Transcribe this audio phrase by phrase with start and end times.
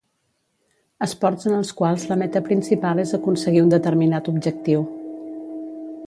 [1.05, 4.87] Esports en els quals la meta principal és aconseguir un determinat objectiu.